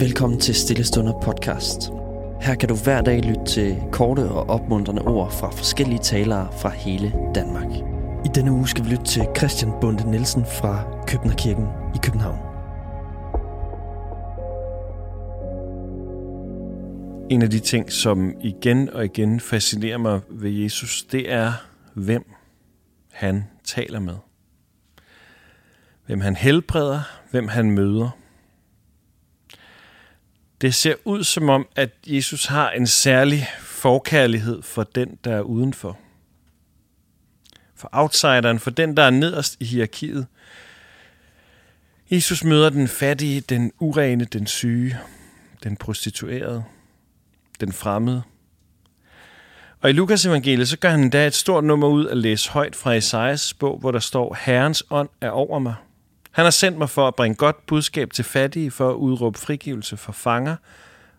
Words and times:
Velkommen 0.00 0.40
til 0.40 0.54
Stillestunder 0.54 1.20
podcast. 1.20 1.90
Her 2.40 2.54
kan 2.54 2.68
du 2.68 2.74
hver 2.74 3.00
dag 3.00 3.20
lytte 3.22 3.44
til 3.46 3.82
korte 3.92 4.20
og 4.20 4.50
opmuntrende 4.50 5.02
ord 5.02 5.32
fra 5.32 5.50
forskellige 5.50 5.98
talere 5.98 6.48
fra 6.60 6.68
hele 6.68 7.12
Danmark. 7.34 7.66
I 8.24 8.28
denne 8.34 8.52
uge 8.52 8.68
skal 8.68 8.84
vi 8.84 8.90
lytte 8.90 9.04
til 9.04 9.26
Christian 9.36 9.72
Bunde 9.80 10.10
Nielsen 10.10 10.44
fra 10.44 10.84
Københavnerkirken 11.06 11.66
i 11.94 11.98
København. 12.02 12.38
En 17.30 17.42
af 17.42 17.50
de 17.50 17.58
ting, 17.58 17.92
som 17.92 18.34
igen 18.40 18.90
og 18.90 19.04
igen 19.04 19.40
fascinerer 19.40 19.98
mig 19.98 20.20
ved 20.30 20.50
Jesus, 20.50 21.02
det 21.02 21.32
er, 21.32 21.52
hvem 21.94 22.24
han 23.12 23.44
taler 23.64 24.00
med. 24.00 24.16
Hvem 26.06 26.20
han 26.20 26.36
helbreder, 26.36 27.00
hvem 27.30 27.48
han 27.48 27.70
møder. 27.70 28.10
Det 30.60 30.74
ser 30.74 30.94
ud 31.04 31.24
som 31.24 31.48
om, 31.48 31.66
at 31.76 31.90
Jesus 32.06 32.46
har 32.46 32.70
en 32.70 32.86
særlig 32.86 33.48
forkærlighed 33.60 34.62
for 34.62 34.82
den, 34.82 35.18
der 35.24 35.36
er 35.36 35.40
udenfor. 35.40 35.98
For 37.76 37.88
outsideren, 37.92 38.58
for 38.58 38.70
den, 38.70 38.96
der 38.96 39.02
er 39.02 39.10
nederst 39.10 39.56
i 39.60 39.64
hierarkiet. 39.64 40.26
Jesus 42.10 42.44
møder 42.44 42.70
den 42.70 42.88
fattige, 42.88 43.40
den 43.40 43.72
urene, 43.78 44.24
den 44.24 44.46
syge, 44.46 44.98
den 45.62 45.76
prostituerede, 45.76 46.64
den 47.60 47.72
fremmede. 47.72 48.22
Og 49.80 49.90
i 49.90 49.92
Lukas 49.92 50.26
evangeliet, 50.26 50.68
så 50.68 50.78
gør 50.78 50.90
han 50.90 51.00
endda 51.00 51.26
et 51.26 51.34
stort 51.34 51.64
nummer 51.64 51.88
ud 51.88 52.06
at 52.06 52.16
læse 52.16 52.50
højt 52.50 52.76
fra 52.76 52.94
Esajas 52.94 53.54
bog, 53.54 53.78
hvor 53.78 53.90
der 53.90 53.98
står, 53.98 54.36
Herrens 54.40 54.84
ånd 54.90 55.08
er 55.20 55.30
over 55.30 55.58
mig, 55.58 55.74
han 56.38 56.44
har 56.44 56.50
sendt 56.50 56.78
mig 56.78 56.90
for 56.90 57.08
at 57.08 57.14
bringe 57.14 57.34
godt 57.34 57.66
budskab 57.66 58.12
til 58.12 58.24
fattige, 58.24 58.70
for 58.70 58.90
at 58.90 58.94
udråbe 58.94 59.38
frigivelse 59.38 59.96
for 59.96 60.12
fanger 60.12 60.56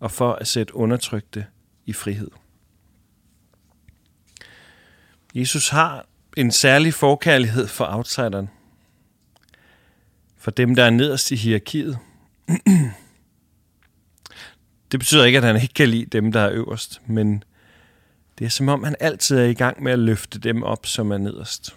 og 0.00 0.10
for 0.10 0.32
at 0.32 0.46
sætte 0.48 0.76
undertrykte 0.76 1.46
i 1.86 1.92
frihed. 1.92 2.30
Jesus 5.34 5.68
har 5.68 6.06
en 6.36 6.50
særlig 6.50 6.94
forkærlighed 6.94 7.68
for 7.68 7.86
outsideren. 7.88 8.50
For 10.38 10.50
dem, 10.50 10.74
der 10.74 10.84
er 10.84 10.90
nederst 10.90 11.30
i 11.30 11.36
hierarkiet. 11.36 11.98
Det 14.92 15.00
betyder 15.00 15.24
ikke, 15.24 15.38
at 15.38 15.44
han 15.44 15.62
ikke 15.62 15.74
kan 15.74 15.88
lide 15.88 16.06
dem, 16.06 16.32
der 16.32 16.40
er 16.40 16.50
øverst, 16.52 17.00
men 17.06 17.44
det 18.38 18.44
er 18.44 18.48
som 18.48 18.68
om, 18.68 18.84
han 18.84 18.96
altid 19.00 19.38
er 19.38 19.44
i 19.44 19.54
gang 19.54 19.82
med 19.82 19.92
at 19.92 19.98
løfte 19.98 20.38
dem 20.38 20.62
op, 20.62 20.86
som 20.86 21.10
er 21.10 21.18
nederst. 21.18 21.76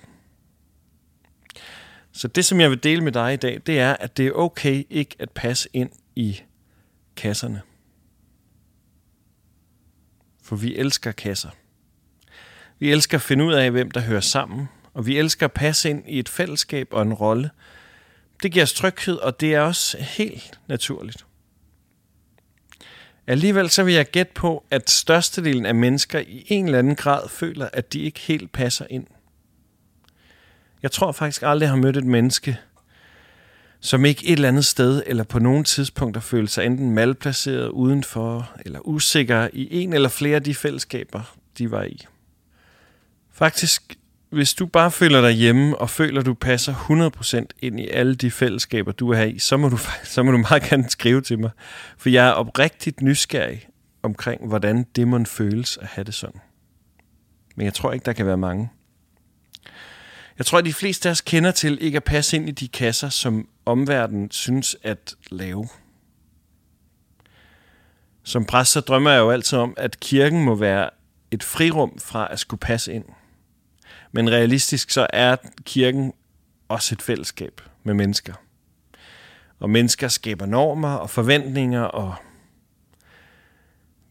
Så 2.16 2.27
det, 2.27 2.45
som 2.45 2.61
jeg 2.61 2.69
vil 2.69 2.83
dele 2.83 3.02
med 3.02 3.11
dig 3.11 3.33
i 3.33 3.38
dag, 3.38 3.61
det 3.66 3.80
er, 3.80 3.94
at 3.94 4.17
det 4.17 4.27
er 4.27 4.31
okay 4.31 4.83
ikke 4.89 5.16
at 5.19 5.31
passe 5.31 5.69
ind 5.73 5.89
i 6.16 6.41
kasserne. 7.16 7.61
For 10.43 10.55
vi 10.55 10.75
elsker 10.75 11.11
kasser. 11.11 11.49
Vi 12.80 12.91
elsker 12.91 13.17
at 13.17 13.21
finde 13.21 13.45
ud 13.45 13.53
af, 13.53 13.71
hvem 13.71 13.91
der 13.91 14.02
hører 14.02 14.21
sammen, 14.21 14.67
og 14.93 15.05
vi 15.05 15.17
elsker 15.17 15.45
at 15.45 15.52
passe 15.52 15.89
ind 15.89 16.03
i 16.08 16.19
et 16.19 16.30
fællesskab 16.30 16.88
og 16.91 17.02
en 17.02 17.13
rolle. 17.13 17.49
Det 18.43 18.52
giver 18.52 18.63
os 18.63 18.73
tryghed, 18.73 19.16
og 19.16 19.39
det 19.39 19.53
er 19.53 19.59
også 19.59 19.97
helt 19.97 20.59
naturligt. 20.67 21.25
Alligevel 23.27 23.69
så 23.69 23.83
vil 23.83 23.93
jeg 23.93 24.05
gætte 24.05 24.33
på, 24.33 24.66
at 24.71 24.89
størstedelen 24.89 25.66
af 25.66 25.75
mennesker 25.75 26.19
i 26.19 26.45
en 26.47 26.66
eller 26.66 26.80
anden 26.80 26.95
grad 26.95 27.30
føler, 27.30 27.69
at 27.73 27.93
de 27.93 27.99
ikke 27.99 28.19
helt 28.19 28.52
passer 28.52 28.86
ind. 28.89 29.08
Jeg 30.86 30.91
tror 30.91 31.11
faktisk 31.11 31.41
aldrig, 31.44 31.66
jeg 31.66 31.72
har 31.72 31.78
mødt 31.78 31.97
et 31.97 32.05
menneske, 32.05 32.58
som 33.80 34.05
ikke 34.05 34.25
et 34.28 34.33
eller 34.33 34.47
andet 34.47 34.66
sted 34.66 35.03
eller 35.05 35.23
på 35.23 35.39
nogle 35.39 35.64
tidspunkter 35.64 36.22
føler 36.22 36.47
sig 36.47 36.66
enten 36.66 36.92
malplaceret 36.92 37.69
udenfor 37.69 38.52
eller 38.66 38.88
usikker 38.88 39.47
i 39.53 39.67
en 39.83 39.93
eller 39.93 40.09
flere 40.09 40.36
af 40.36 40.43
de 40.43 40.55
fællesskaber, 40.55 41.36
de 41.58 41.71
var 41.71 41.83
i. 41.83 42.05
Faktisk, 43.32 43.95
hvis 44.30 44.54
du 44.54 44.65
bare 44.65 44.92
føler 44.92 45.21
dig 45.21 45.32
hjemme 45.32 45.77
og 45.77 45.89
føler, 45.89 46.21
du 46.21 46.33
passer 46.33 46.73
100% 47.43 47.45
ind 47.59 47.80
i 47.80 47.88
alle 47.88 48.15
de 48.15 48.32
fællesskaber, 48.32 48.92
du 48.92 49.09
er 49.09 49.17
her 49.17 49.26
i, 49.26 49.39
så 49.39 49.58
må 49.58 49.70
du, 49.70 49.77
så 50.04 50.23
må 50.23 50.32
du 50.32 50.38
meget 50.38 50.64
gerne 50.64 50.89
skrive 50.89 51.21
til 51.21 51.39
mig. 51.39 51.49
For 51.98 52.09
jeg 52.09 52.27
er 52.27 52.32
oprigtigt 52.32 53.02
nysgerrig 53.02 53.67
omkring, 54.04 54.48
hvordan 54.48 54.86
det 54.95 55.08
må 55.08 55.23
føles 55.23 55.77
at 55.77 55.88
have 55.88 56.05
det 56.05 56.14
sådan. 56.14 56.42
Men 57.55 57.65
jeg 57.65 57.73
tror 57.73 57.93
ikke, 57.93 58.05
der 58.05 58.14
kan 58.14 58.26
være 58.26 58.38
mange. 58.38 58.70
Jeg 60.37 60.45
tror, 60.45 60.57
at 60.57 60.65
de 60.65 60.73
fleste 60.73 61.09
af 61.09 61.11
os 61.11 61.21
kender 61.21 61.51
til 61.51 61.77
ikke 61.81 61.95
at 61.95 62.03
passe 62.03 62.35
ind 62.37 62.49
i 62.49 62.51
de 62.51 62.67
kasser, 62.67 63.09
som 63.09 63.47
omverdenen 63.65 64.31
synes 64.31 64.77
at 64.83 65.15
lave. 65.31 65.67
Som 68.23 68.45
præst 68.45 68.71
så 68.71 68.79
drømmer 68.81 69.11
jeg 69.11 69.19
jo 69.19 69.31
altid 69.31 69.57
om, 69.57 69.73
at 69.77 69.99
kirken 69.99 70.43
må 70.43 70.55
være 70.55 70.89
et 71.31 71.43
frirum 71.43 71.99
fra 71.99 72.27
at 72.31 72.39
skulle 72.39 72.59
passe 72.59 72.93
ind. 72.93 73.05
Men 74.11 74.31
realistisk 74.31 74.89
så 74.89 75.07
er 75.13 75.35
kirken 75.65 76.13
også 76.67 76.95
et 76.95 77.02
fællesskab 77.02 77.61
med 77.83 77.93
mennesker. 77.93 78.33
Og 79.59 79.69
mennesker 79.69 80.07
skaber 80.07 80.45
normer 80.45 80.93
og 80.93 81.09
forventninger, 81.09 81.81
og 81.81 82.15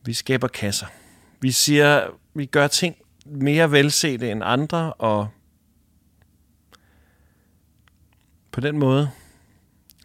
vi 0.04 0.12
skaber 0.12 0.48
kasser. 0.48 0.86
Vi 1.41 1.50
siger, 1.50 2.06
vi 2.34 2.46
gør 2.46 2.66
ting 2.66 2.96
mere 3.26 3.70
velsete 3.70 4.30
end 4.30 4.42
andre, 4.44 4.92
og 4.92 5.28
På 8.54 8.60
den 8.60 8.78
måde, 8.78 9.10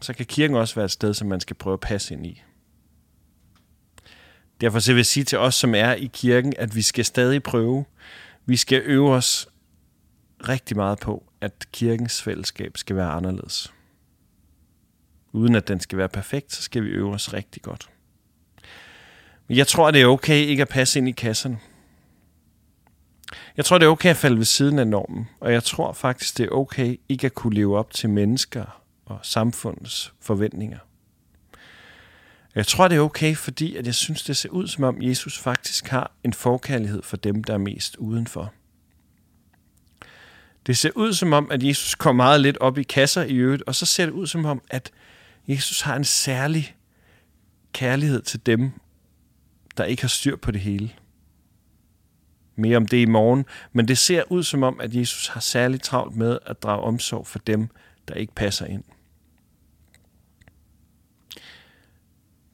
så 0.02 0.14
kan 0.14 0.26
kirken 0.26 0.58
også 0.58 0.76
være 0.76 0.86
et 0.86 0.92
sted, 0.92 1.14
som 1.14 1.28
man 1.28 1.40
skal 1.40 1.56
prøve 1.56 1.74
at 1.74 1.80
passe 1.80 2.14
ind 2.14 2.26
i. 2.26 2.44
Derfor 4.62 4.80
så 4.80 4.92
vil 4.92 5.00
jeg 5.00 5.06
sige 5.06 5.24
til 5.24 5.38
os, 5.38 5.56
som 5.56 5.76
er 5.76 5.94
i 5.94 6.10
kirken, 6.14 6.54
at 6.58 6.76
vi 6.76 6.82
skal 6.82 7.06
stadig 7.06 7.44
prøve. 7.44 7.86
Vi 8.46 8.58
skal 8.58 8.82
øve 8.86 9.12
os 9.12 9.48
rigtig 10.48 10.78
meget 10.78 11.00
på, 11.00 11.24
at 11.42 11.68
kirkens 11.72 12.22
fællesskab 12.22 12.78
skal 12.78 12.96
være 12.96 13.10
anderledes. 13.10 13.74
Uden 15.32 15.56
at 15.56 15.68
den 15.68 15.80
skal 15.80 15.98
være 15.98 16.10
perfekt, 16.10 16.54
så 16.54 16.62
skal 16.62 16.84
vi 16.84 16.90
øve 16.90 17.14
os 17.14 17.34
rigtig 17.34 17.62
godt. 17.62 17.90
Men 19.48 19.58
jeg 19.58 19.68
tror, 19.68 19.92
det 19.92 20.02
er 20.02 20.06
okay 20.06 20.46
ikke 20.46 20.62
at 20.62 20.70
passe 20.70 21.00
ind 21.00 21.10
i 21.10 21.12
kasserne. 21.12 21.60
Jeg 23.60 23.66
tror, 23.66 23.78
det 23.78 23.86
er 23.86 23.90
okay 23.90 24.10
at 24.10 24.18
falde 24.18 24.38
ved 24.38 24.46
siden 24.46 24.80
af 24.80 24.88
normen, 24.88 25.28
og 25.40 25.54
jeg 25.54 25.64
tror 25.64 25.94
faktisk, 25.94 26.38
det 26.38 26.46
er 26.46 26.50
okay 26.50 27.00
ikke 27.10 27.26
at 27.26 27.34
kunne 27.34 27.56
leve 27.56 27.78
op 27.78 27.94
til 27.94 28.10
mennesker 28.10 28.82
og 29.06 29.20
samfundets 29.22 30.14
forventninger. 30.22 30.78
Jeg 32.56 32.68
tror, 32.68 32.88
det 32.88 32.96
er 32.96 33.02
okay, 33.02 33.36
fordi 33.36 33.76
at 33.76 33.86
jeg 33.86 33.96
synes, 33.96 34.24
det 34.24 34.38
ser 34.38 34.50
ud 34.50 34.68
som 34.68 34.84
om, 34.84 35.02
Jesus 35.02 35.40
faktisk 35.40 35.88
har 35.88 36.12
en 36.24 36.34
forkærlighed 36.34 37.02
for 37.04 37.18
dem, 37.18 37.44
der 37.44 37.54
er 37.54 37.58
mest 37.58 37.96
udenfor. 37.96 38.54
Det 40.66 40.78
ser 40.78 40.92
ud 40.96 41.14
som 41.14 41.34
om, 41.34 41.52
at 41.52 41.64
Jesus 41.64 41.96
kommer 41.96 42.24
meget 42.24 42.42
lidt 42.42 42.58
op 42.58 42.78
i 42.78 42.84
kasser 42.84 43.24
i 43.24 43.36
øvrigt, 43.36 43.64
og 43.68 43.76
så 43.76 43.86
ser 43.86 44.06
det 44.06 44.14
ud 44.14 44.28
som 44.28 44.46
om, 44.46 44.62
at 44.70 44.92
Jesus 45.48 45.82
har 45.82 45.96
en 45.96 46.06
særlig 46.06 46.76
kærlighed 47.74 48.22
til 48.22 48.46
dem, 48.46 48.72
der 49.78 49.84
ikke 49.84 50.04
har 50.04 50.08
styr 50.08 50.36
på 50.36 50.52
det 50.52 50.62
hele. 50.62 50.92
Mere 52.60 52.78
om 52.78 52.88
det 52.88 52.98
i 52.98 53.06
morgen, 53.06 53.46
men 53.74 53.88
det 53.88 53.98
ser 53.98 54.32
ud 54.32 54.44
som 54.44 54.64
om, 54.64 54.80
at 54.80 54.96
Jesus 54.96 55.28
har 55.28 55.40
særligt 55.40 55.84
travlt 55.84 56.16
med 56.16 56.40
at 56.46 56.64
drage 56.64 56.82
omsorg 56.82 57.28
for 57.28 57.40
dem, 57.40 57.68
der 58.08 58.14
ikke 58.14 58.36
passer 58.36 58.66
ind. 58.66 58.84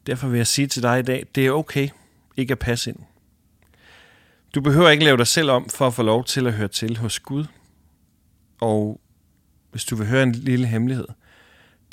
Derfor 0.07 0.27
vil 0.27 0.37
jeg 0.37 0.47
sige 0.47 0.67
til 0.67 0.83
dig 0.83 0.99
i 0.99 1.03
dag, 1.03 1.25
det 1.35 1.45
er 1.45 1.51
okay 1.51 1.89
ikke 2.37 2.51
at 2.51 2.59
passe 2.59 2.89
ind. 2.89 2.99
Du 4.55 4.61
behøver 4.61 4.89
ikke 4.89 5.03
lave 5.03 5.17
dig 5.17 5.27
selv 5.27 5.51
om 5.51 5.69
for 5.69 5.87
at 5.87 5.93
få 5.93 6.03
lov 6.03 6.23
til 6.23 6.47
at 6.47 6.53
høre 6.53 6.67
til 6.67 6.97
hos 6.97 7.19
Gud. 7.19 7.45
Og 8.61 9.01
hvis 9.71 9.85
du 9.85 9.95
vil 9.95 10.07
høre 10.07 10.23
en 10.23 10.31
lille 10.31 10.67
hemmelighed, 10.67 11.07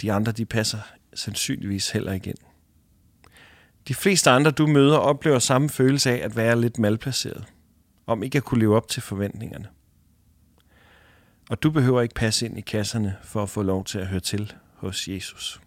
de 0.00 0.12
andre 0.12 0.32
de 0.32 0.44
passer 0.44 0.78
sandsynligvis 1.14 1.90
heller 1.90 2.12
ikke 2.12 2.30
ind. 2.30 2.38
De 3.88 3.94
fleste 3.94 4.30
andre, 4.30 4.50
du 4.50 4.66
møder, 4.66 4.96
oplever 4.96 5.38
samme 5.38 5.68
følelse 5.68 6.10
af 6.10 6.24
at 6.24 6.36
være 6.36 6.60
lidt 6.60 6.78
malplaceret 6.78 7.44
om 8.06 8.22
ikke 8.22 8.38
at 8.38 8.44
kunne 8.44 8.60
leve 8.60 8.76
op 8.76 8.88
til 8.88 9.02
forventningerne. 9.02 9.68
Og 11.50 11.62
du 11.62 11.70
behøver 11.70 12.02
ikke 12.02 12.14
passe 12.14 12.46
ind 12.46 12.58
i 12.58 12.60
kasserne 12.60 13.16
for 13.22 13.42
at 13.42 13.50
få 13.50 13.62
lov 13.62 13.84
til 13.84 13.98
at 13.98 14.06
høre 14.06 14.20
til 14.20 14.52
hos 14.74 15.08
Jesus. 15.08 15.60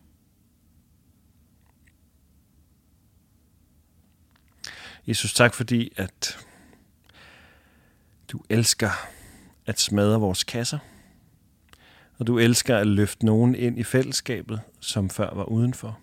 Jesus, 5.07 5.33
tak 5.33 5.53
fordi, 5.53 5.93
at 5.97 6.45
du 8.31 8.41
elsker 8.49 8.89
at 9.65 9.79
smadre 9.79 10.19
vores 10.19 10.43
kasser, 10.43 10.79
og 12.17 12.27
du 12.27 12.39
elsker 12.39 12.77
at 12.77 12.87
løfte 12.87 13.25
nogen 13.25 13.55
ind 13.55 13.79
i 13.79 13.83
fællesskabet, 13.83 14.61
som 14.79 15.09
før 15.09 15.33
var 15.33 15.43
udenfor. 15.43 15.99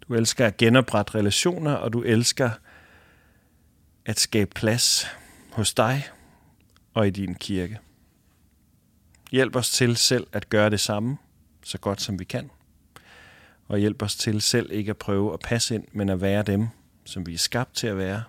Du 0.00 0.14
elsker 0.14 0.46
at 0.46 0.56
genoprette 0.56 1.14
relationer, 1.14 1.72
og 1.72 1.92
du 1.92 2.02
elsker 2.02 2.50
at 4.06 4.20
skabe 4.20 4.50
plads 4.54 5.06
hos 5.52 5.74
dig 5.74 6.04
og 6.94 7.06
i 7.06 7.10
din 7.10 7.34
kirke. 7.34 7.78
Hjælp 9.30 9.56
os 9.56 9.70
til 9.70 9.96
selv 9.96 10.26
at 10.32 10.48
gøre 10.48 10.70
det 10.70 10.80
samme, 10.80 11.18
så 11.62 11.78
godt 11.78 12.00
som 12.00 12.18
vi 12.18 12.24
kan. 12.24 12.50
Og 13.68 13.78
hjælp 13.78 14.02
os 14.02 14.16
til 14.16 14.40
selv 14.40 14.72
ikke 14.72 14.90
at 14.90 14.96
prøve 14.96 15.32
at 15.32 15.40
passe 15.40 15.74
ind, 15.74 15.84
men 15.92 16.08
at 16.08 16.20
være 16.20 16.42
dem, 16.42 16.68
som 17.04 17.26
vi 17.26 17.34
er 17.34 17.38
skabt 17.38 17.74
til 17.74 17.86
at 17.86 17.96
være, 17.96 18.22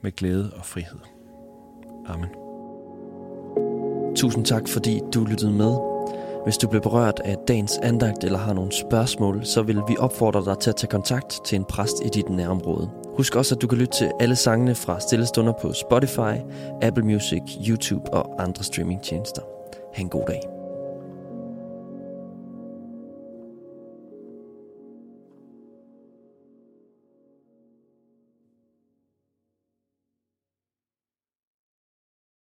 med 0.00 0.12
glæde 0.12 0.52
og 0.54 0.66
frihed. 0.66 0.98
Amen. 2.06 2.30
Tusind 4.16 4.46
tak, 4.46 4.68
fordi 4.68 5.00
du 5.14 5.24
lyttede 5.24 5.52
med. 5.52 5.91
Hvis 6.44 6.58
du 6.58 6.68
blev 6.68 6.82
berørt 6.82 7.20
af 7.24 7.36
dagens 7.48 7.78
andagt 7.78 8.24
eller 8.24 8.38
har 8.38 8.52
nogle 8.52 8.72
spørgsmål, 8.72 9.44
så 9.44 9.62
vil 9.62 9.80
vi 9.88 9.96
opfordre 9.98 10.44
dig 10.44 10.58
til 10.58 10.70
at 10.70 10.76
tage 10.76 10.90
kontakt 10.90 11.40
til 11.44 11.56
en 11.56 11.64
præst 11.64 11.96
i 12.04 12.08
dit 12.08 12.28
nærområde. 12.28 12.90
Husk 13.16 13.36
også, 13.36 13.54
at 13.54 13.62
du 13.62 13.66
kan 13.66 13.78
lytte 13.78 13.96
til 13.98 14.10
alle 14.20 14.36
sangene 14.36 14.74
fra 14.74 15.00
Stillestunder 15.00 15.52
på 15.52 15.72
Spotify, 15.72 16.34
Apple 16.82 17.04
Music, 17.04 17.42
YouTube 17.68 18.12
og 18.12 18.42
andre 18.42 18.64
streamingtjenester. 18.64 19.42
Ha' 19.94 20.02
en 20.02 20.08
god 20.08 20.24
dag. 20.26 20.61